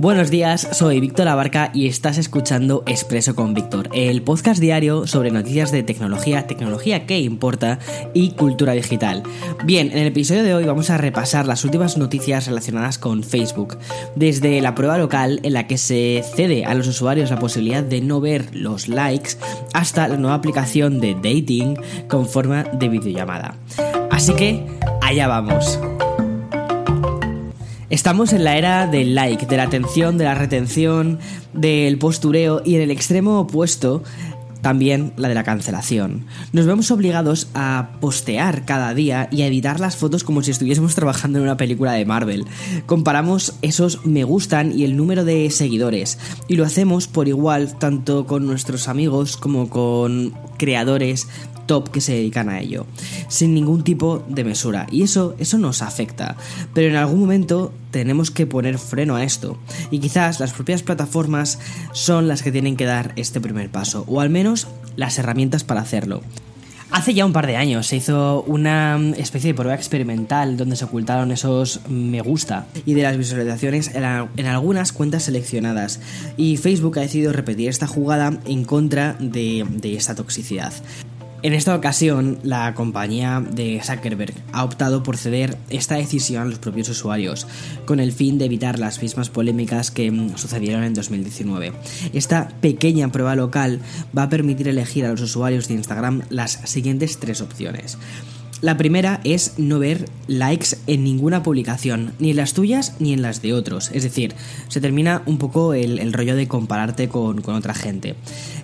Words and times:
Buenos 0.00 0.30
días, 0.30 0.66
soy 0.72 0.98
Víctor 0.98 1.28
Abarca 1.28 1.70
y 1.74 1.86
estás 1.86 2.16
escuchando 2.16 2.82
Expreso 2.86 3.34
con 3.34 3.52
Víctor, 3.52 3.90
el 3.92 4.22
podcast 4.22 4.58
diario 4.58 5.06
sobre 5.06 5.30
noticias 5.30 5.72
de 5.72 5.82
tecnología, 5.82 6.46
tecnología 6.46 7.04
que 7.04 7.20
importa 7.20 7.78
y 8.14 8.30
cultura 8.30 8.72
digital. 8.72 9.22
Bien, 9.62 9.92
en 9.92 9.98
el 9.98 10.06
episodio 10.06 10.42
de 10.42 10.54
hoy 10.54 10.64
vamos 10.64 10.88
a 10.88 10.96
repasar 10.96 11.46
las 11.46 11.66
últimas 11.66 11.98
noticias 11.98 12.46
relacionadas 12.46 12.96
con 12.96 13.22
Facebook, 13.22 13.76
desde 14.16 14.62
la 14.62 14.74
prueba 14.74 14.96
local 14.96 15.38
en 15.42 15.52
la 15.52 15.66
que 15.66 15.76
se 15.76 16.24
cede 16.34 16.64
a 16.64 16.72
los 16.72 16.88
usuarios 16.88 17.28
la 17.28 17.38
posibilidad 17.38 17.82
de 17.82 18.00
no 18.00 18.22
ver 18.22 18.56
los 18.56 18.88
likes 18.88 19.32
hasta 19.74 20.08
la 20.08 20.16
nueva 20.16 20.36
aplicación 20.36 20.98
de 20.98 21.12
dating 21.12 21.78
con 22.08 22.26
forma 22.26 22.62
de 22.62 22.88
videollamada. 22.88 23.58
Así 24.10 24.32
que, 24.32 24.64
allá 25.02 25.28
vamos. 25.28 25.78
Estamos 27.90 28.32
en 28.32 28.44
la 28.44 28.56
era 28.56 28.86
del 28.86 29.16
like, 29.16 29.46
de 29.46 29.56
la 29.56 29.64
atención, 29.64 30.16
de 30.16 30.24
la 30.24 30.36
retención, 30.36 31.18
del 31.52 31.98
postureo 31.98 32.62
y 32.64 32.76
en 32.76 32.82
el 32.82 32.92
extremo 32.92 33.40
opuesto 33.40 34.04
también 34.62 35.12
la 35.16 35.28
de 35.28 35.34
la 35.34 35.44
cancelación. 35.44 36.26
Nos 36.52 36.66
vemos 36.66 36.90
obligados 36.90 37.48
a 37.54 37.92
postear 38.00 38.64
cada 38.64 38.94
día 38.94 39.28
y 39.30 39.42
a 39.42 39.46
editar 39.46 39.80
las 39.80 39.96
fotos 39.96 40.24
como 40.24 40.42
si 40.42 40.50
estuviésemos 40.50 40.94
trabajando 40.94 41.38
en 41.38 41.44
una 41.44 41.56
película 41.56 41.92
de 41.92 42.04
Marvel. 42.04 42.46
Comparamos 42.86 43.54
esos 43.62 44.04
me 44.04 44.24
gustan 44.24 44.76
y 44.76 44.84
el 44.84 44.96
número 44.96 45.24
de 45.24 45.50
seguidores 45.50 46.18
y 46.48 46.56
lo 46.56 46.64
hacemos 46.64 47.06
por 47.06 47.28
igual 47.28 47.78
tanto 47.78 48.26
con 48.26 48.46
nuestros 48.46 48.88
amigos 48.88 49.36
como 49.36 49.68
con 49.68 50.34
creadores 50.58 51.26
top 51.70 51.88
que 51.90 52.00
se 52.00 52.14
dedican 52.14 52.48
a 52.48 52.58
ello, 52.58 52.84
sin 53.28 53.54
ningún 53.54 53.84
tipo 53.84 54.24
de 54.28 54.42
mesura. 54.42 54.88
Y 54.90 55.04
eso, 55.04 55.36
eso 55.38 55.56
nos 55.56 55.82
afecta. 55.82 56.36
Pero 56.74 56.88
en 56.88 56.96
algún 56.96 57.20
momento 57.20 57.72
tenemos 57.92 58.32
que 58.32 58.44
poner 58.44 58.76
freno 58.76 59.14
a 59.14 59.22
esto. 59.22 59.56
Y 59.92 60.00
quizás 60.00 60.40
las 60.40 60.52
propias 60.52 60.82
plataformas 60.82 61.60
son 61.92 62.26
las 62.26 62.42
que 62.42 62.50
tienen 62.50 62.74
que 62.76 62.86
dar 62.86 63.12
este 63.14 63.40
primer 63.40 63.70
paso, 63.70 64.04
o 64.08 64.20
al 64.20 64.30
menos 64.30 64.49
las 64.96 65.18
herramientas 65.18 65.64
para 65.64 65.80
hacerlo. 65.80 66.22
Hace 66.90 67.14
ya 67.14 67.24
un 67.24 67.32
par 67.32 67.46
de 67.46 67.56
años 67.56 67.86
se 67.86 67.96
hizo 67.96 68.42
una 68.48 68.98
especie 69.16 69.52
de 69.52 69.54
prueba 69.54 69.76
experimental 69.76 70.56
donde 70.56 70.74
se 70.74 70.84
ocultaron 70.84 71.30
esos 71.30 71.80
me 71.88 72.20
gusta 72.20 72.66
y 72.84 72.94
de 72.94 73.02
las 73.02 73.16
visualizaciones 73.16 73.92
en, 73.94 74.46
algunas 74.46 74.92
cuentas 74.92 75.22
seleccionadas. 75.22 76.00
Y 76.36 76.56
Facebook 76.56 76.98
ha 76.98 77.02
decidido 77.02 77.32
repetir 77.32 77.68
esta 77.68 77.86
jugada 77.86 78.40
en 78.44 78.64
contra 78.64 79.14
de, 79.20 79.64
de 79.70 79.94
esta 79.94 80.16
toxicidad. 80.16 80.72
En 81.42 81.54
esta 81.54 81.74
ocasión, 81.74 82.38
la 82.42 82.74
compañía 82.74 83.40
de 83.40 83.80
Zuckerberg 83.82 84.34
ha 84.52 84.62
optado 84.62 85.02
por 85.02 85.16
ceder 85.16 85.56
esta 85.70 85.94
decisión 85.94 86.42
a 86.42 86.44
los 86.44 86.58
propios 86.58 86.90
usuarios, 86.90 87.46
con 87.86 87.98
el 87.98 88.12
fin 88.12 88.36
de 88.36 88.44
evitar 88.44 88.78
las 88.78 89.00
mismas 89.00 89.30
polémicas 89.30 89.90
que 89.90 90.10
mm, 90.10 90.36
sucedieron 90.36 90.84
en 90.84 90.92
2019. 90.92 91.72
Esta 92.12 92.48
pequeña 92.60 93.10
prueba 93.10 93.36
local 93.36 93.80
va 94.16 94.24
a 94.24 94.28
permitir 94.28 94.68
elegir 94.68 95.06
a 95.06 95.12
los 95.12 95.22
usuarios 95.22 95.66
de 95.68 95.74
Instagram 95.74 96.22
las 96.28 96.52
siguientes 96.64 97.18
tres 97.18 97.40
opciones. 97.40 97.96
La 98.60 98.76
primera 98.76 99.20
es 99.24 99.54
no 99.56 99.78
ver 99.78 100.04
likes 100.26 100.76
en 100.86 101.02
ninguna 101.02 101.42
publicación, 101.42 102.12
ni 102.18 102.30
en 102.30 102.36
las 102.36 102.52
tuyas 102.52 102.94
ni 102.98 103.14
en 103.14 103.22
las 103.22 103.40
de 103.40 103.54
otros. 103.54 103.90
Es 103.94 104.02
decir, 104.02 104.34
se 104.68 104.82
termina 104.82 105.22
un 105.24 105.38
poco 105.38 105.72
el, 105.72 106.12
rollo 106.12 106.36
de 106.36 106.46
compararte 106.46 107.08
con, 107.08 107.40
con, 107.40 107.54
otra 107.54 107.72
gente. 107.72 108.16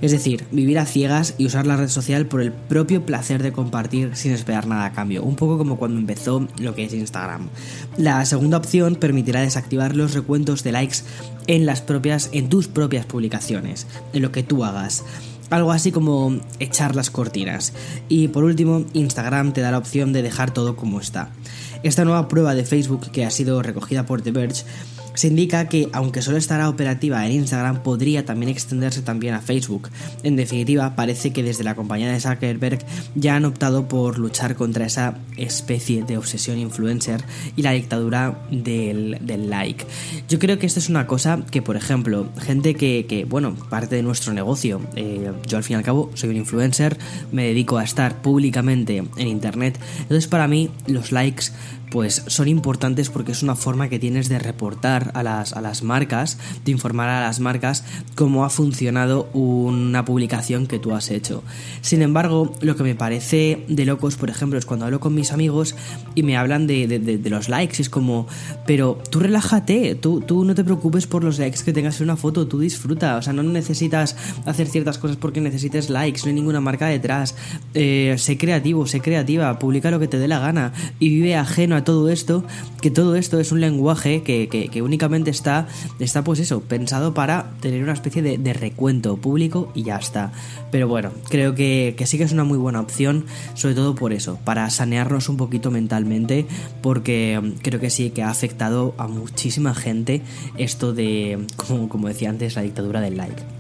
Es 0.02 0.12
decir, 0.12 0.44
vivir 0.52 0.78
a 0.78 0.84
ciegas 0.84 1.34
y 1.38 1.46
usar 1.46 1.66
la 1.66 1.76
red 1.76 1.88
social 1.88 2.26
por 2.26 2.42
el 2.42 2.52
propio 2.52 3.06
placer 3.06 3.42
de 3.42 3.52
compartir 3.52 4.16
sin 4.16 4.32
esperar 4.32 4.66
nada 4.66 4.84
a 4.84 4.92
cambio. 4.92 5.22
Un 5.22 5.36
poco 5.36 5.56
como 5.56 5.78
cuando 5.78 5.98
empezó 5.98 6.46
lo 6.58 6.74
que 6.74 6.84
es 6.84 6.92
Instagram. 6.92 7.48
La 7.96 8.22
segunda 8.26 8.58
opción 8.58 8.96
permitirá 8.96 9.40
desactivar 9.40 9.96
los 9.96 10.12
recuentos 10.12 10.62
de 10.62 10.72
likes 10.72 10.98
en 11.46 11.64
las 11.64 11.80
propias, 11.80 12.28
en 12.32 12.50
tus 12.50 12.68
propias 12.68 13.06
publicaciones, 13.06 13.86
en 14.12 14.20
lo 14.20 14.30
que 14.30 14.42
tú 14.42 14.62
hagas 14.62 15.04
algo 15.50 15.72
así 15.72 15.92
como 15.92 16.38
echar 16.58 16.96
las 16.96 17.10
cortinas. 17.10 17.72
Y 18.08 18.28
por 18.28 18.44
último, 18.44 18.84
Instagram 18.92 19.52
te 19.52 19.60
da 19.60 19.70
la 19.70 19.78
opción 19.78 20.12
de 20.12 20.22
dejar 20.22 20.52
todo 20.52 20.76
como 20.76 21.00
está. 21.00 21.30
Esta 21.82 22.04
nueva 22.04 22.28
prueba 22.28 22.54
de 22.54 22.64
Facebook 22.64 23.10
que 23.10 23.24
ha 23.24 23.30
sido 23.30 23.62
recogida 23.62 24.06
por 24.06 24.22
The 24.22 24.32
Verge 24.32 24.64
se 25.16 25.28
indica 25.28 25.68
que 25.68 25.88
aunque 25.92 26.22
solo 26.22 26.36
estará 26.36 26.68
operativa 26.68 27.26
en 27.26 27.32
Instagram, 27.32 27.82
podría 27.82 28.24
también 28.24 28.50
extenderse 28.50 29.02
también 29.02 29.34
a 29.34 29.40
Facebook. 29.40 29.88
En 30.22 30.36
definitiva, 30.36 30.94
parece 30.94 31.32
que 31.32 31.42
desde 31.42 31.64
la 31.64 31.74
compañía 31.74 32.12
de 32.12 32.20
Zuckerberg 32.20 32.84
ya 33.14 33.34
han 33.34 33.46
optado 33.46 33.88
por 33.88 34.18
luchar 34.18 34.54
contra 34.54 34.86
esa 34.86 35.18
especie 35.36 36.04
de 36.04 36.18
obsesión 36.18 36.58
influencer 36.58 37.24
y 37.56 37.62
la 37.62 37.72
dictadura 37.72 38.38
del, 38.50 39.18
like. 39.48 39.86
Yo 40.28 40.38
creo 40.38 40.58
que 40.58 40.66
esto 40.66 40.80
es 40.80 40.88
una 40.90 41.06
cosa 41.06 41.40
que, 41.50 41.62
por 41.62 41.76
ejemplo, 41.76 42.28
gente 42.38 42.74
que, 42.74 43.26
bueno, 43.28 43.54
parte 43.70 43.96
de 43.96 44.02
nuestro 44.02 44.34
negocio, 44.34 44.82
eh, 44.96 45.32
yo 45.46 45.56
al 45.56 45.64
fin 45.64 45.74
y 45.74 45.78
al 45.78 45.82
cabo 45.82 46.10
soy 46.14 46.30
un 46.30 46.36
influencer, 46.36 46.98
me 47.32 47.44
dedico 47.44 47.78
a 47.78 47.84
estar 47.84 48.20
públicamente 48.20 49.02
en 49.16 49.28
Internet, 49.28 49.80
entonces 50.00 50.26
para 50.26 50.46
mí 50.46 50.70
los 50.86 51.10
likes 51.10 51.46
pues 51.90 52.22
son 52.26 52.48
importantes 52.48 53.10
porque 53.10 53.32
es 53.32 53.42
una 53.42 53.54
forma 53.54 53.88
que 53.88 53.98
tienes 53.98 54.28
de 54.28 54.38
reportar 54.38 55.10
a 55.14 55.22
las, 55.22 55.52
a 55.52 55.60
las 55.60 55.82
marcas, 55.82 56.38
de 56.64 56.72
informar 56.72 57.08
a 57.08 57.20
las 57.22 57.40
marcas 57.40 57.84
cómo 58.14 58.44
ha 58.44 58.50
funcionado 58.50 59.28
una 59.32 60.04
publicación 60.04 60.66
que 60.66 60.78
tú 60.78 60.94
has 60.94 61.10
hecho. 61.10 61.42
Sin 61.80 62.02
embargo, 62.02 62.52
lo 62.60 62.76
que 62.76 62.82
me 62.82 62.94
parece 62.94 63.64
de 63.68 63.84
locos, 63.84 64.16
por 64.16 64.30
ejemplo, 64.30 64.58
es 64.58 64.66
cuando 64.66 64.86
hablo 64.86 65.00
con 65.00 65.14
mis 65.14 65.32
amigos 65.32 65.74
y 66.14 66.22
me 66.22 66.36
hablan 66.36 66.66
de, 66.66 67.20
los 67.30 67.48
likes, 67.48 67.80
es 67.80 67.90
como, 67.90 68.26
pero 68.66 68.98
tú 69.10 69.20
relájate, 69.20 69.94
tú, 69.94 70.20
tú 70.20 70.44
no 70.44 70.54
te 70.54 70.64
preocupes 70.64 71.06
por 71.06 71.24
los 71.24 71.38
likes 71.38 71.62
que 71.64 71.72
tengas 71.72 72.00
en 72.00 72.04
una 72.04 72.16
foto, 72.16 72.46
tú 72.46 72.58
disfruta, 72.58 73.16
o 73.16 73.22
sea, 73.22 73.32
no 73.32 73.42
necesitas 73.42 74.16
hacer 74.44 74.66
ciertas 74.66 74.98
cosas 74.98 75.16
porque 75.16 75.40
necesites 75.40 75.90
likes, 75.90 76.22
no 76.22 76.28
hay 76.28 76.34
ninguna 76.34 76.60
marca 76.60 76.86
detrás, 76.86 77.34
eh, 77.74 78.14
sé 78.18 78.38
creativo, 78.38 78.86
sé 78.86 79.00
creativa, 79.00 79.58
publica 79.58 79.90
lo 79.90 80.00
que 80.00 80.08
te 80.08 80.18
dé 80.18 80.28
la 80.28 80.38
gana 80.38 80.72
y 80.98 81.08
vive 81.08 81.36
ajeno 81.36 81.75
a 81.76 81.84
todo 81.84 82.08
esto, 82.08 82.44
que 82.80 82.90
todo 82.90 83.16
esto 83.16 83.40
es 83.40 83.52
un 83.52 83.60
lenguaje 83.60 84.22
que, 84.22 84.82
únicamente 84.82 85.30
está, 85.30 85.68
está, 85.98 86.24
pues 86.24 86.40
eso, 86.40 86.60
pensado 86.60 87.14
para 87.14 87.52
tener 87.60 87.82
una 87.82 87.92
especie 87.92 88.22
de, 88.22 88.52
recuento 88.52 89.16
público 89.16 89.70
y 89.74 89.82
ya 89.84 89.96
está. 89.96 90.32
Pero 90.70 90.88
bueno, 90.88 91.10
creo 91.28 91.54
que, 91.54 91.94
que 91.96 92.06
sí 92.06 92.18
que 92.18 92.24
es 92.24 92.32
una 92.32 92.44
muy 92.44 92.58
buena 92.58 92.80
opción, 92.80 93.26
sobre 93.54 93.74
todo 93.74 93.94
por 93.94 94.12
eso, 94.12 94.38
para 94.44 94.68
sanearnos 94.70 95.28
un 95.28 95.36
poquito 95.36 95.70
mentalmente, 95.70 96.46
porque 96.82 97.54
creo 97.62 97.80
que 97.80 97.90
sí 97.90 98.10
que 98.10 98.22
ha 98.22 98.30
afectado 98.30 98.94
a 98.98 99.06
muchísima 99.08 99.74
gente 99.74 100.22
esto 100.56 100.92
de, 100.92 101.46
como, 101.56 101.88
como 101.88 102.08
decía 102.08 102.30
antes, 102.30 102.56
la 102.56 102.62
dictadura 102.62 103.00
del 103.00 103.16
like. 103.16 103.55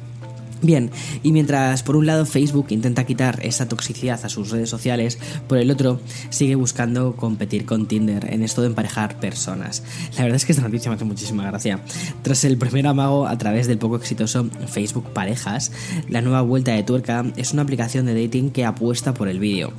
Bien, 0.66 0.90
y 1.22 1.30
mientras 1.30 1.84
por 1.84 1.94
un 1.94 2.06
lado 2.06 2.26
Facebook 2.26 2.66
intenta 2.70 3.04
quitar 3.04 3.38
esa 3.44 3.68
toxicidad 3.68 4.18
a 4.24 4.28
sus 4.28 4.50
redes 4.50 4.68
sociales, 4.68 5.16
por 5.46 5.58
el 5.58 5.70
otro 5.70 6.00
sigue 6.30 6.56
buscando 6.56 7.14
competir 7.14 7.64
con 7.64 7.86
Tinder 7.86 8.34
en 8.34 8.42
esto 8.42 8.62
de 8.62 8.66
emparejar 8.66 9.20
personas. 9.20 9.84
La 10.16 10.24
verdad 10.24 10.34
es 10.34 10.44
que 10.44 10.50
esta 10.50 10.64
noticia 10.64 10.90
me 10.90 10.96
hace 10.96 11.04
muchísima 11.04 11.46
gracia. 11.46 11.78
Tras 12.22 12.42
el 12.42 12.58
primer 12.58 12.88
amago 12.88 13.28
a 13.28 13.38
través 13.38 13.68
del 13.68 13.78
poco 13.78 13.94
exitoso 13.94 14.48
Facebook 14.66 15.12
Parejas, 15.12 15.70
la 16.08 16.20
nueva 16.20 16.40
vuelta 16.40 16.72
de 16.72 16.82
tuerca 16.82 17.24
es 17.36 17.52
una 17.52 17.62
aplicación 17.62 18.04
de 18.06 18.20
dating 18.20 18.50
que 18.50 18.64
apuesta 18.64 19.14
por 19.14 19.28
el 19.28 19.38
vídeo. 19.38 19.72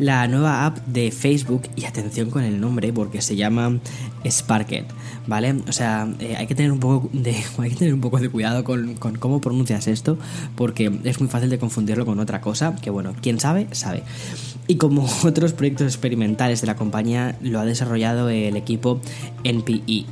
La 0.00 0.26
nueva 0.26 0.66
app 0.66 0.78
de 0.86 1.12
Facebook, 1.12 1.68
y 1.76 1.84
atención 1.84 2.30
con 2.30 2.42
el 2.42 2.60
nombre 2.60 2.92
porque 2.92 3.22
se 3.22 3.36
llama 3.36 3.78
Sparket, 4.28 4.86
¿vale? 5.28 5.54
O 5.68 5.72
sea, 5.72 6.08
eh, 6.18 6.34
hay, 6.36 6.48
que 6.48 6.56
tener 6.56 6.72
un 6.72 6.80
poco 6.80 7.08
de, 7.12 7.36
hay 7.58 7.70
que 7.70 7.76
tener 7.76 7.94
un 7.94 8.00
poco 8.00 8.18
de 8.18 8.28
cuidado 8.28 8.64
con, 8.64 8.94
con 8.94 9.14
cómo 9.16 9.40
pronuncias 9.40 9.86
esto 9.86 10.18
porque 10.56 10.92
es 11.04 11.20
muy 11.20 11.28
fácil 11.28 11.50
de 11.50 11.58
confundirlo 11.58 12.06
con 12.06 12.20
otra 12.20 12.40
cosa, 12.40 12.76
que 12.76 12.90
bueno, 12.90 13.14
quien 13.20 13.40
sabe, 13.40 13.68
sabe. 13.72 14.02
Y 14.66 14.76
como 14.76 15.08
otros 15.24 15.52
proyectos 15.52 15.86
experimentales 15.86 16.60
de 16.60 16.66
la 16.66 16.76
compañía, 16.76 17.36
lo 17.40 17.60
ha 17.60 17.64
desarrollado 17.64 18.28
el 18.28 18.56
equipo 18.56 19.00
NPE. 19.44 20.06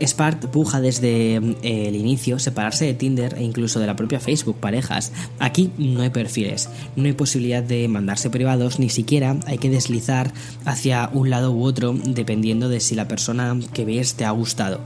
Spark 0.00 0.50
puja 0.50 0.80
desde 0.80 1.36
eh, 1.36 1.88
el 1.88 1.96
inicio 1.96 2.38
separarse 2.38 2.86
de 2.86 2.94
Tinder 2.94 3.34
e 3.38 3.42
incluso 3.42 3.80
de 3.80 3.86
la 3.86 3.96
propia 3.96 4.20
Facebook 4.20 4.56
parejas. 4.56 5.12
Aquí 5.38 5.70
no 5.78 6.02
hay 6.02 6.10
perfiles, 6.10 6.68
no 6.96 7.04
hay 7.04 7.12
posibilidad 7.12 7.62
de 7.62 7.86
mandarse 7.88 8.30
privados, 8.30 8.78
ni 8.78 8.88
siquiera 8.88 9.36
hay 9.46 9.58
que 9.58 9.70
deslizar 9.70 10.32
hacia 10.64 11.10
un 11.12 11.30
lado 11.30 11.52
u 11.52 11.64
otro 11.64 11.92
dependiendo 11.92 12.68
de 12.68 12.80
si 12.80 12.94
la 12.94 13.08
persona 13.08 13.58
que 13.72 13.84
ves 13.84 14.14
te 14.14 14.24
ha 14.24 14.30
gustado. 14.30 14.80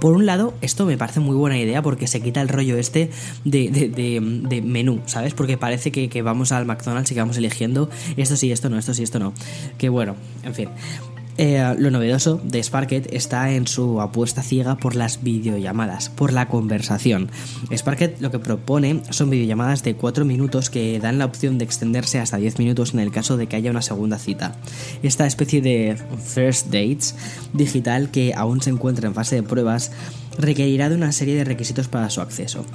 Por 0.00 0.14
un 0.14 0.26
lado, 0.26 0.54
esto 0.60 0.86
me 0.86 0.96
parece 0.96 1.20
muy 1.20 1.36
buena 1.36 1.58
idea 1.58 1.82
porque 1.82 2.06
se 2.06 2.20
quita 2.20 2.40
el 2.40 2.48
rollo 2.48 2.76
este 2.76 3.10
de, 3.44 4.62
menú, 4.64 5.00
¿sabes? 5.06 5.34
Porque 5.34 5.58
parece 5.58 5.92
que, 5.92 6.08
que 6.08 6.22
vamos 6.22 6.52
al 6.52 6.66
McDonald's 6.66 7.10
y 7.10 7.14
que 7.14 7.20
vamos 7.20 7.36
eligiendo 7.36 7.88
esto 8.16 8.36
sí, 8.36 8.52
esto 8.52 8.68
no, 8.68 8.78
esto 8.78 8.94
sí, 8.94 9.02
esto 9.02 9.18
no. 9.18 9.32
Que 9.78 9.88
bueno, 9.88 10.16
en 10.44 10.54
fin. 10.54 10.68
Eh, 11.42 11.74
lo 11.78 11.90
novedoso 11.90 12.38
de 12.44 12.62
Sparket 12.62 13.14
está 13.14 13.50
en 13.52 13.66
su 13.66 14.02
apuesta 14.02 14.42
ciega 14.42 14.76
por 14.76 14.94
las 14.94 15.22
videollamadas, 15.22 16.10
por 16.10 16.34
la 16.34 16.48
conversación. 16.48 17.30
Sparket 17.74 18.20
lo 18.20 18.30
que 18.30 18.38
propone 18.38 19.00
son 19.08 19.30
videollamadas 19.30 19.82
de 19.82 19.96
4 19.96 20.26
minutos 20.26 20.68
que 20.68 21.00
dan 21.00 21.16
la 21.16 21.24
opción 21.24 21.56
de 21.56 21.64
extenderse 21.64 22.18
hasta 22.18 22.36
10 22.36 22.58
minutos 22.58 22.92
en 22.92 23.00
el 23.00 23.10
caso 23.10 23.38
de 23.38 23.46
que 23.46 23.56
haya 23.56 23.70
una 23.70 23.80
segunda 23.80 24.18
cita. 24.18 24.54
Esta 25.02 25.26
especie 25.26 25.62
de 25.62 25.96
first 26.22 26.66
dates 26.66 27.14
digital 27.54 28.10
que 28.10 28.34
aún 28.36 28.60
se 28.60 28.68
encuentra 28.68 29.08
en 29.08 29.14
fase 29.14 29.36
de 29.36 29.42
pruebas 29.42 29.92
requerirá 30.36 30.90
de 30.90 30.96
una 30.96 31.10
serie 31.10 31.36
de 31.36 31.44
requisitos 31.44 31.88
para 31.88 32.10
su 32.10 32.20
acceso. 32.20 32.66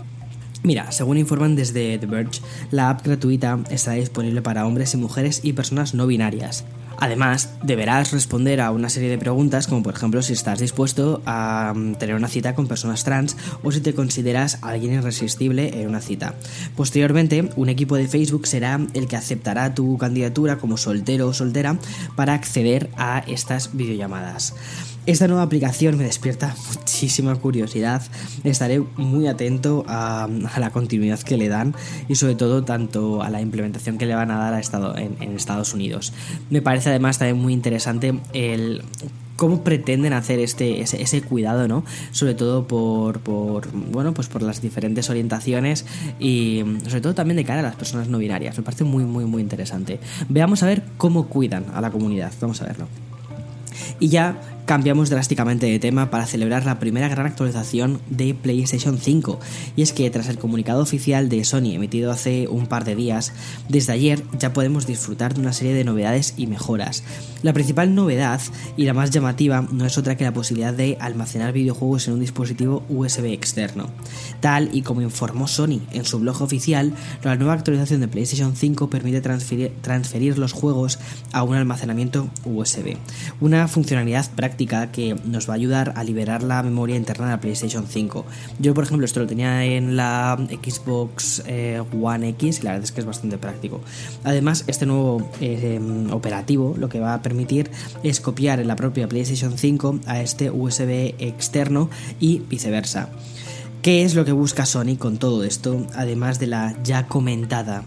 Mira, 0.63 0.91
según 0.91 1.19
informan 1.19 1.55
desde 1.55 1.99
The 1.99 2.07
Verge, 2.07 2.41
la 2.71 2.89
app 2.89 3.05
gratuita 3.05 3.59
está 3.69 3.91
disponible 3.91 4.41
para 4.41 4.65
hombres 4.65 4.95
y 4.95 4.97
mujeres 4.97 5.41
y 5.43 5.53
personas 5.53 5.93
no 5.93 6.07
binarias. 6.07 6.65
Además, 6.99 7.49
deberás 7.63 8.11
responder 8.11 8.61
a 8.61 8.71
una 8.71 8.89
serie 8.89 9.09
de 9.09 9.17
preguntas 9.17 9.67
como 9.67 9.83
por 9.83 9.95
ejemplo 9.95 10.21
si 10.21 10.33
estás 10.33 10.59
dispuesto 10.59 11.21
a 11.25 11.73
mm, 11.75 11.95
tener 11.95 12.15
una 12.15 12.27
cita 12.27 12.55
con 12.55 12.67
personas 12.67 13.03
trans 13.03 13.35
o 13.63 13.71
si 13.71 13.81
te 13.81 13.93
consideras 13.93 14.59
alguien 14.61 14.93
irresistible 14.93 15.81
en 15.81 15.89
una 15.89 16.01
cita. 16.01 16.35
Posteriormente, 16.75 17.49
un 17.55 17.69
equipo 17.69 17.95
de 17.95 18.07
Facebook 18.07 18.47
será 18.47 18.79
el 18.93 19.07
que 19.07 19.15
aceptará 19.15 19.73
tu 19.73 19.97
candidatura 19.97 20.57
como 20.57 20.77
soltero 20.77 21.27
o 21.27 21.33
soltera 21.33 21.77
para 22.15 22.33
acceder 22.33 22.89
a 22.97 23.23
estas 23.27 23.75
videollamadas. 23.75 24.53
Esta 25.05 25.27
nueva 25.27 25.43
aplicación 25.43 25.97
me 25.97 26.03
despierta 26.03 26.55
muchísima 26.73 27.35
curiosidad. 27.35 28.01
Estaré 28.43 28.79
muy 28.79 29.27
atento 29.27 29.85
a, 29.87 30.27
la 30.57 30.71
continuidad 30.71 31.19
que 31.19 31.37
le 31.37 31.47
dan 31.47 31.75
y 32.09 32.15
sobre 32.15 32.33
todo 32.33 32.63
tanto 32.63 33.21
a 33.21 33.29
la 33.29 33.39
implementación 33.39 33.99
que 33.99 34.07
le 34.07 34.15
van 34.15 34.31
a 34.31 34.39
dar 34.39 34.55
a 34.55 34.59
Estado, 34.59 34.97
en, 34.97 35.21
Estados 35.35 35.75
Unidos. 35.75 36.11
Me 36.49 36.63
parece 36.63 36.89
además 36.89 37.19
también 37.19 37.37
muy 37.37 37.53
interesante 37.53 38.19
el 38.33 38.81
cómo 39.35 39.63
pretenden 39.63 40.13
hacer 40.13 40.39
este 40.39 40.81
ese, 40.81 41.21
cuidado 41.21 41.67
no 41.67 41.83
sobre 42.11 42.35
todo 42.35 42.67
por, 42.67 43.19
por, 43.19 43.69
bueno 43.71 44.13
pues 44.13 44.29
por 44.29 44.41
las 44.41 44.61
diferentes 44.61 45.09
orientaciones 45.09 45.85
y 46.19 46.63
sobre 46.87 47.01
todo 47.01 47.13
también 47.13 47.35
de 47.35 47.43
cara 47.43 47.59
a 47.59 47.63
las 47.63 47.75
personas 47.75 48.07
no 48.07 48.17
binarias. 48.17 48.57
Me 48.57 48.63
parece 48.63 48.85
muy 48.85 49.03
muy 49.03 49.25
muy 49.25 49.43
interesante. 49.43 49.99
Veamos 50.29 50.63
a 50.63 50.65
ver 50.65 50.81
cómo 50.97 51.27
cuidan 51.27 51.65
a 51.75 51.81
la 51.81 51.91
comunidad. 51.91 52.33
Vamos 52.41 52.59
a 52.63 52.65
verlo. 52.65 52.87
Y 53.99 54.07
ya 54.07 54.39
cambiamos 54.65 55.09
drásticamente 55.09 55.67
de 55.67 55.79
tema 55.79 56.09
para 56.09 56.25
celebrar 56.25 56.65
la 56.65 56.79
primera 56.79 57.07
gran 57.07 57.27
actualización 57.27 58.01
de 58.09 58.33
PlayStation 58.33 58.97
5. 58.97 59.39
Y 59.75 59.83
es 59.83 59.93
que 59.93 60.09
tras 60.09 60.27
el 60.27 60.39
comunicado 60.39 60.81
oficial 60.81 61.29
de 61.29 61.43
Sony 61.43 61.73
emitido 61.73 62.11
hace 62.11 62.47
un 62.47 62.67
par 62.67 62.83
de 62.83 62.95
días, 62.95 63.33
desde 63.69 63.93
ayer 63.93 64.23
ya 64.39 64.53
podemos 64.53 64.87
disfrutar 64.87 65.33
de 65.33 65.41
una 65.41 65.53
serie 65.53 65.73
de 65.73 65.83
novedades 65.83 66.33
y 66.37 66.47
mejoras. 66.47 67.03
La 67.43 67.53
principal 67.53 67.93
novedad 67.93 68.41
y 68.75 68.85
la 68.85 68.93
más 68.93 69.11
llamativa 69.11 69.67
no 69.71 69.85
es 69.85 69.97
otra 69.97 70.17
que 70.17 70.23
la 70.23 70.33
posibilidad 70.33 70.73
de 70.73 70.97
almacenar 70.99 71.53
videojuegos 71.53 72.07
en 72.07 72.15
un 72.15 72.19
dispositivo 72.19 72.83
USB 72.89 73.25
externo. 73.25 73.89
Tal 74.39 74.69
y 74.73 74.81
como 74.81 75.01
informó 75.01 75.47
Sony 75.47 75.81
en 75.91 76.05
su 76.05 76.19
blog 76.19 76.41
oficial, 76.41 76.93
la 77.23 77.35
nueva 77.35 77.53
actualización 77.53 78.01
de 78.01 78.07
PlayStation 78.07 78.55
5 78.55 78.89
permite 78.89 79.21
transferir, 79.21 79.73
transferir 79.81 80.39
los 80.39 80.53
juegos 80.53 80.97
a 81.33 81.43
un 81.43 81.55
almacenamiento 81.55 82.29
USB. 82.45 82.97
Una 83.39 83.67
funcionalidad 83.67 84.29
práctica 84.31 84.54
que 84.55 85.15
nos 85.25 85.49
va 85.49 85.53
a 85.53 85.55
ayudar 85.55 85.93
a 85.95 86.03
liberar 86.03 86.43
la 86.43 86.63
memoria 86.63 86.95
interna 86.95 87.25
de 87.25 87.31
la 87.33 87.39
PlayStation 87.39 87.85
5. 87.87 88.25
Yo, 88.59 88.73
por 88.73 88.83
ejemplo, 88.83 89.05
esto 89.05 89.19
lo 89.19 89.27
tenía 89.27 89.63
en 89.65 89.95
la 89.95 90.37
Xbox 90.49 91.43
eh, 91.45 91.81
One 92.01 92.29
X 92.29 92.59
y 92.59 92.63
la 92.63 92.71
verdad 92.71 92.85
es 92.85 92.91
que 92.91 93.01
es 93.01 93.05
bastante 93.05 93.37
práctico. 93.37 93.81
Además, 94.23 94.63
este 94.67 94.85
nuevo 94.85 95.29
eh, 95.41 95.79
operativo 96.11 96.75
lo 96.77 96.89
que 96.89 96.99
va 96.99 97.13
a 97.13 97.21
permitir 97.21 97.69
es 98.03 98.19
copiar 98.19 98.59
en 98.59 98.67
la 98.67 98.75
propia 98.75 99.07
PlayStation 99.07 99.57
5 99.57 99.99
a 100.05 100.21
este 100.21 100.49
USB 100.49 101.15
externo 101.19 101.89
y 102.19 102.39
viceversa. 102.39 103.09
¿Qué 103.81 104.03
es 104.03 104.15
lo 104.15 104.25
que 104.25 104.31
busca 104.31 104.65
Sony 104.65 104.95
con 104.97 105.17
todo 105.17 105.43
esto? 105.43 105.85
Además 105.93 106.39
de 106.39 106.47
la 106.47 106.75
ya 106.83 107.05
comentada 107.05 107.83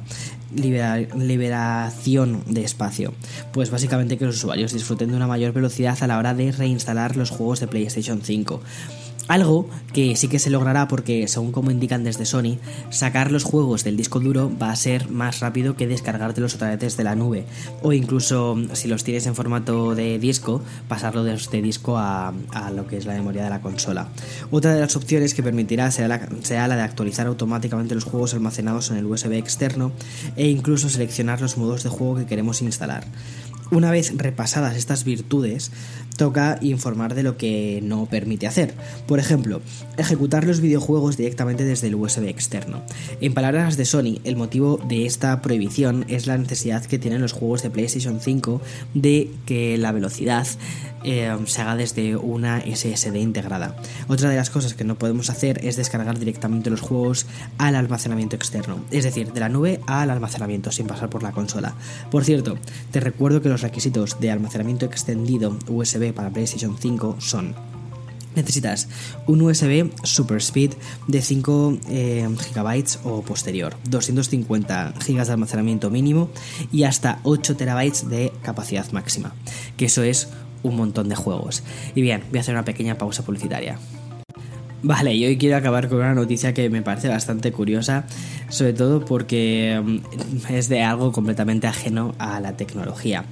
liberación 0.55 2.43
de 2.47 2.65
espacio. 2.65 3.15
Pues 3.53 3.71
básicamente 3.71 4.17
que 4.19 4.25
los 4.25 4.37
usuarios 4.37 4.73
disfruten 4.73 5.11
de 5.11 5.17
una 5.17 5.27
mayor 5.27 5.53
velocidad 5.53 5.99
a 6.01 6.07
la 6.07 6.19
hora 6.19 6.35
de 6.35 6.53
reinstalar 6.53 7.17
los 7.17 7.31
juegos 7.31 7.61
de 7.61 7.67
PlayStation 7.67 8.23
5. 8.23 8.61
Algo 9.29 9.69
que 9.93 10.17
sí 10.17 10.29
que 10.29 10.39
se 10.39 10.49
logrará 10.49 10.89
porque, 10.89 11.29
según 11.29 11.53
como 11.53 11.71
indican 11.71 12.03
desde 12.03 12.25
Sony, 12.25 12.59
sacar 12.91 13.31
los 13.31 13.45
juegos 13.45 13.85
del 13.85 13.97
disco 13.97 14.21
duro 14.21 14.51
va 14.61 14.71
a 14.71 14.77
ser 14.77 15.11
más 15.11 15.41
rápido 15.41 15.77
que 15.77 15.87
descargártelos 15.87 16.55
otra 16.55 16.71
vez 16.71 16.81
desde 16.81 17.05
la 17.05 17.15
nube. 17.15 17.45
O 17.83 17.93
incluso, 17.93 18.57
si 18.73 18.89
los 18.89 19.05
tienes 19.05 19.27
en 19.27 19.35
formato 19.35 19.95
de 19.95 20.19
disco, 20.19 20.63
pasarlo 20.89 21.25
de 21.25 21.35
este 21.35 21.61
disco 21.61 21.99
a, 21.99 22.33
lo 22.75 22.87
que 22.87 22.97
es 22.97 23.05
la 23.05 23.15
memoria 23.15 23.45
de 23.45 23.51
la 23.51 23.61
consola. 23.61 24.09
Otra 24.51 24.75
de 24.75 24.81
las 24.81 24.97
opciones 24.97 25.35
que 25.35 25.43
permitirá 25.43 25.91
será 25.91 26.09
la, 26.09 26.77
de 26.77 26.83
actualizar 26.83 27.27
automáticamente 27.27 27.95
los 27.95 28.05
juegos 28.05 28.33
almacenados 28.33 28.91
en 28.91 28.97
el 28.97 29.05
USB 29.05 29.33
externo 29.33 29.93
e 30.37 30.49
incluso 30.49 30.89
seleccionar 30.89 31.41
los 31.41 31.59
modos 31.59 31.83
de 31.83 31.91
juego 31.91 32.17
que 32.17 32.27
queremos 32.27 32.63
instalar. 32.63 33.05
Una 33.71 33.91
vez 33.91 34.17
repasadas 34.17 34.77
estas 34.77 35.05
virtudes, 35.05 35.71
toca 36.19 36.59
informar 36.61 37.15
de 37.15 37.23
lo 37.23 37.39
que 37.39 37.81
no 37.83 38.05
permite 38.05 38.47
hacer. 38.47 38.75
Por 39.07 39.21
ejemplo, 39.21 39.63
ejecutar 39.97 40.45
los 40.45 40.61
videojuegos 40.61 41.17
directamente 41.17 41.65
desde 41.65 41.87
el 41.87 41.95
USB 41.95 42.25
externo. 42.25 42.83
En 43.23 43.33
palabras 43.33 43.79
de 43.79 43.87
Sony, 43.87 44.21
el 44.25 44.37
motivo 44.37 44.79
de 44.89 45.07
esta 45.07 45.41
prohibición 45.41 46.05
es 46.09 46.27
la 46.27 46.37
necesidad 46.37 46.85
que 46.85 46.99
tienen 46.99 47.23
los 47.23 47.33
juegos 47.33 47.63
de 47.63 47.71
PlayStation 47.71 48.21
5 48.21 48.61
de 48.95 49.31
que 49.47 49.79
la 49.79 49.93
velocidad 49.93 50.47
eh, 51.05 51.37
se 51.47 51.63
haga 51.63 51.77
desde 51.77 52.17
una 52.17 52.61
SSD 52.61 53.17
integrada. 53.17 53.77
Otra 54.09 54.31
de 54.31 54.37
las 54.37 54.51
cosas 54.51 54.75
que 54.75 54.85
no 54.85 54.99
podemos 54.99 55.31
hacer 55.31 55.65
es 55.65 55.77
descargar 55.77 56.19
directamente 56.19 56.71
los 56.71 56.81
juegos 56.81 57.27
al 57.57 57.77
almacenamiento 57.77 58.35
externo, 58.35 58.81
es 58.91 59.05
decir, 59.05 59.33
de 59.33 59.41
la 59.41 59.49
nube 59.49 59.81
al 59.87 60.11
almacenamiento 60.11 60.73
sin 60.73 60.87
pasar 60.87 61.09
por 61.09 61.23
la 61.23 61.33
consola. 61.33 61.75
Por 62.11 62.25
cierto, 62.25 62.59
te 62.91 63.01
recuerdo 63.01 63.41
que 63.41 63.49
los 63.49 63.63
requisitos 63.63 64.19
de 64.19 64.31
almacenamiento 64.31 64.87
extendido 64.87 65.57
USB 65.69 66.08
para 66.13 66.31
PlayStation 66.31 66.77
5 66.79 67.17
son 67.19 67.55
necesitas 68.35 68.89
un 69.27 69.43
USB 69.43 69.91
Super 70.05 70.39
Speed 70.39 70.73
de 71.07 71.23
5 71.23 71.79
eh, 71.89 72.29
GB 72.55 72.85
o 73.05 73.23
posterior, 73.23 73.77
250 73.89 74.95
GB 75.07 75.25
de 75.25 75.33
almacenamiento 75.33 75.91
mínimo 75.91 76.31
y 76.73 76.85
hasta 76.85 77.21
8 77.25 77.57
TB 77.57 78.09
de 78.09 78.33
capacidad 78.43 78.91
máxima, 78.93 79.35
que 79.77 79.87
eso 79.87 80.03
es 80.03 80.29
un 80.63 80.77
montón 80.77 81.09
de 81.09 81.17
juegos. 81.17 81.63
Y 81.95 82.03
bien, 82.03 82.23
voy 82.31 82.39
a 82.39 82.41
hacer 82.41 82.55
una 82.55 82.65
pequeña 82.65 82.97
pausa 82.99 83.25
publicitaria. 83.25 83.79
Vale, 84.81 85.13
y 85.13 85.25
hoy 85.25 85.37
quiero 85.39 85.57
acabar 85.57 85.89
con 85.89 85.99
una 85.99 86.15
noticia 86.15 86.55
que 86.55 86.71
me 86.71 86.83
parece 86.83 87.09
bastante 87.09 87.51
curiosa, 87.51 88.05
sobre 88.49 88.73
todo 88.73 89.05
porque 89.05 89.81
mm, 89.85 90.53
es 90.53 90.69
de 90.69 90.83
algo 90.83 91.11
completamente 91.11 91.67
ajeno 91.67 92.15
a 92.19 92.39
la 92.39 92.57
tecnología. 92.57 93.25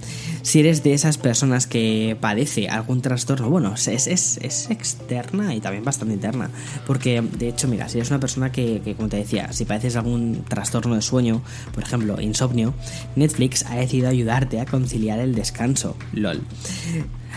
Si 0.42 0.58
eres 0.58 0.82
de 0.82 0.92
esas 0.92 1.18
personas 1.18 1.68
que 1.68 2.16
padece 2.20 2.68
algún 2.68 3.00
trastorno, 3.00 3.48
bueno, 3.48 3.74
es, 3.74 4.08
es, 4.08 4.70
externa 4.70 5.54
y 5.54 5.60
también 5.60 5.84
bastante 5.84 6.14
interna, 6.14 6.50
porque 6.84 7.22
de 7.22 7.48
hecho, 7.48 7.68
mira, 7.68 7.88
si 7.88 7.98
eres 7.98 8.10
una 8.10 8.18
persona 8.18 8.50
que, 8.50 8.80
que, 8.84 8.96
como 8.96 9.08
te 9.08 9.18
decía, 9.18 9.52
si 9.52 9.64
padeces 9.64 9.94
algún 9.94 10.44
trastorno 10.48 10.96
de 10.96 11.02
sueño, 11.02 11.42
por 11.72 11.84
ejemplo, 11.84 12.20
insomnio, 12.20 12.74
Netflix 13.14 13.64
ha 13.66 13.76
decidido 13.76 14.08
ayudarte 14.08 14.58
a 14.60 14.66
conciliar 14.66 15.20
el 15.20 15.36
descanso, 15.36 15.96
lol 16.12 16.42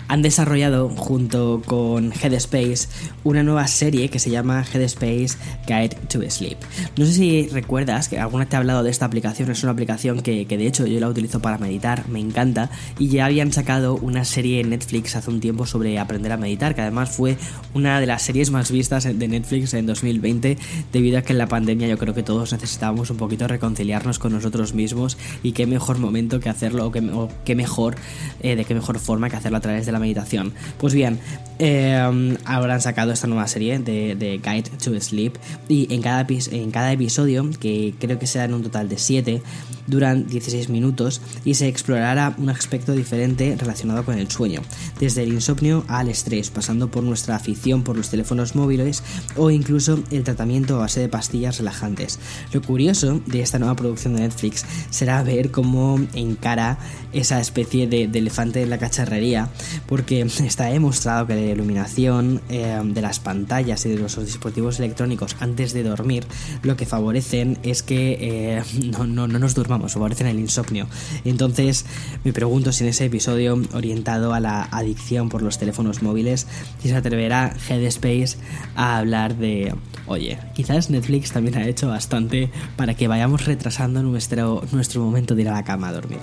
han 0.07 0.21
desarrollado 0.21 0.89
junto 0.89 1.61
con 1.65 2.11
Headspace 2.11 2.87
una 3.23 3.43
nueva 3.43 3.67
serie 3.67 4.09
que 4.09 4.19
se 4.19 4.29
llama 4.29 4.63
Headspace 4.63 5.37
Guide 5.67 5.95
to 6.09 6.21
Sleep. 6.29 6.57
No 6.97 7.05
sé 7.05 7.13
si 7.13 7.47
recuerdas 7.47 8.09
que 8.09 8.19
alguna 8.19 8.47
te 8.47 8.55
ha 8.55 8.59
hablado 8.59 8.83
de 8.83 8.89
esta 8.89 9.05
aplicación, 9.05 9.51
es 9.51 9.63
una 9.63 9.71
aplicación 9.71 10.21
que, 10.21 10.45
de 10.45 10.67
hecho 10.67 10.85
yo 10.85 10.99
la 10.99 11.07
utilizo 11.07 11.41
para 11.41 11.57
meditar, 11.57 12.07
me 12.09 12.19
encanta 12.19 12.69
y 12.97 13.09
ya 13.09 13.25
habían 13.25 13.51
sacado 13.51 13.95
una 13.95 14.25
serie 14.25 14.61
en 14.61 14.69
Netflix 14.69 15.15
hace 15.15 15.29
un 15.29 15.39
tiempo 15.39 15.65
sobre 15.65 15.99
aprender 15.99 16.31
a 16.31 16.37
meditar, 16.37 16.75
que 16.75 16.81
además 16.81 17.09
fue 17.09 17.37
una 17.73 17.99
de 17.99 18.05
las 18.05 18.21
series 18.21 18.51
más 18.51 18.71
vistas 18.71 19.03
de 19.03 19.27
Netflix 19.27 19.73
en 19.73 19.85
2020 19.85 20.57
debido 20.91 21.19
a 21.19 21.21
que 21.21 21.33
en 21.33 21.37
la 21.37 21.47
pandemia 21.47 21.87
yo 21.87 21.97
creo 21.97 22.13
que 22.13 22.23
todos 22.23 22.51
necesitábamos 22.53 23.09
un 23.09 23.17
poquito 23.17 23.47
reconciliarnos 23.47 24.19
con 24.19 24.33
nosotros 24.33 24.73
mismos 24.73 25.17
y 25.43 25.51
qué 25.51 25.65
mejor 25.65 25.97
momento 25.97 26.39
que 26.39 26.49
hacerlo 26.49 26.87
o 26.87 26.91
qué, 26.91 27.55
mejor, 27.55 27.95
eh, 28.41 28.55
de 28.55 28.65
qué 28.65 28.73
mejor 28.73 28.99
forma 28.99 29.29
que 29.29 29.35
hacerlo 29.35 29.57
a 29.57 29.61
través 29.61 29.85
de 29.85 29.88
la 29.91 29.99
meditación. 29.99 30.53
Pues 30.77 30.93
bien, 30.93 31.19
eh, 31.61 32.37
habrán 32.45 32.79
sacado 32.79 33.11
esta 33.11 33.27
nueva 33.27 33.45
serie 33.47 33.79
de, 33.79 34.15
de 34.15 34.37
Guide 34.37 34.71
to 34.81 34.97
Sleep 34.99 35.33
y 35.67 35.93
en 35.93 36.01
cada, 36.01 36.91
episodio, 36.93 37.49
que 37.59 37.93
creo 37.99 38.17
que 38.17 38.27
será 38.27 38.45
en 38.45 38.53
un 38.53 38.63
total 38.63 38.87
de 38.87 38.97
7, 38.97 39.41
duran 39.85 40.25
16 40.27 40.69
minutos 40.69 41.21
y 41.43 41.55
se 41.55 41.67
explorará 41.67 42.33
un 42.37 42.49
aspecto 42.49 42.93
diferente 42.93 43.57
relacionado 43.59 44.05
con 44.05 44.17
el 44.17 44.31
sueño, 44.31 44.61
desde 44.99 45.23
el 45.23 45.33
insomnio 45.33 45.83
al 45.89 46.07
estrés, 46.07 46.49
pasando 46.49 46.89
por 46.89 47.03
nuestra 47.03 47.35
afición 47.35 47.83
por 47.83 47.97
los 47.97 48.09
teléfonos 48.09 48.55
móviles 48.55 49.03
o 49.35 49.51
incluso 49.51 49.99
el 50.11 50.23
tratamiento 50.23 50.75
a 50.75 50.79
base 50.79 51.01
de 51.01 51.09
pastillas 51.09 51.57
relajantes. 51.57 52.19
Lo 52.53 52.61
curioso 52.61 53.21
de 53.25 53.41
esta 53.41 53.59
nueva 53.59 53.75
producción 53.75 54.15
de 54.15 54.21
Netflix 54.21 54.65
será 54.91 55.21
ver 55.23 55.51
cómo 55.51 55.99
encara 56.13 56.77
esa 57.11 57.39
especie 57.39 57.87
de, 57.87 58.03
elefante 58.03 58.61
en 58.61 58.69
la 58.69 58.77
cacharrería, 58.77 59.49
porque 59.87 60.21
está 60.21 60.65
demostrado 60.65 61.27
que 61.27 61.35
la 61.35 61.41
iluminación 61.41 62.41
eh, 62.49 62.79
de 62.83 63.01
las 63.01 63.19
pantallas 63.19 63.85
y 63.85 63.89
de 63.89 63.97
los 63.97 64.23
dispositivos 64.23 64.79
electrónicos 64.79 65.35
antes 65.39 65.73
de 65.73 65.83
dormir 65.83 66.25
lo 66.63 66.75
que 66.75 66.85
favorecen 66.85 67.57
es 67.63 67.83
que 67.83 68.17
eh, 68.19 68.63
no, 68.91 69.05
no, 69.07 69.27
no 69.27 69.39
nos 69.39 69.55
durmamos, 69.55 69.93
favorecen 69.93 70.27
el 70.27 70.39
insomnio. 70.39 70.87
Entonces 71.25 71.85
me 72.23 72.33
pregunto 72.33 72.71
si 72.71 72.83
en 72.83 72.89
ese 72.89 73.05
episodio 73.05 73.61
orientado 73.73 74.33
a 74.33 74.39
la 74.39 74.63
adicción 74.63 75.29
por 75.29 75.41
los 75.41 75.57
teléfonos 75.57 76.01
móviles, 76.01 76.47
si 76.81 76.89
se 76.89 76.95
atreverá 76.95 77.55
Headspace 77.67 78.37
a 78.75 78.97
hablar 78.97 79.35
de, 79.35 79.73
oye, 80.07 80.37
quizás 80.53 80.89
Netflix 80.89 81.31
también 81.31 81.57
ha 81.57 81.67
hecho 81.67 81.87
bastante 81.87 82.49
para 82.75 82.95
que 82.95 83.07
vayamos 83.07 83.45
retrasando 83.45 84.03
nuestro, 84.03 84.63
nuestro 84.71 85.01
momento 85.01 85.35
de 85.35 85.41
ir 85.43 85.49
a 85.49 85.53
la 85.53 85.63
cama 85.63 85.89
a 85.89 85.93
dormir. 85.93 86.19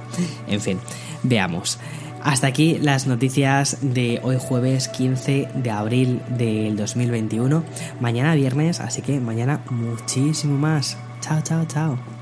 En 0.49 0.61
fin, 0.61 0.79
veamos. 1.23 1.79
Hasta 2.27 2.49
aquí 2.49 2.79
las 2.79 3.07
noticias 3.07 3.79
de 3.83 4.19
hoy 4.25 4.37
jueves 4.37 4.89
15 4.89 5.49
de 5.55 5.71
abril 5.71 6.21
del 6.37 6.77
2021. 6.77 7.63
Mañana 8.01 8.35
viernes, 8.35 8.81
así 8.81 9.01
que 9.01 9.21
mañana 9.21 9.63
muchísimo 9.71 10.59
más. 10.59 10.99
Chao, 11.21 11.41
chao, 11.43 11.65
chao. 11.67 12.16